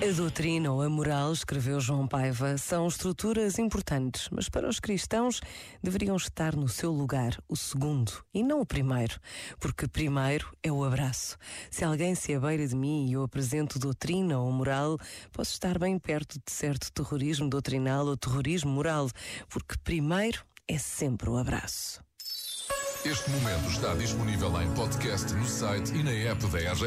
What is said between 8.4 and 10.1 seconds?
não o primeiro, porque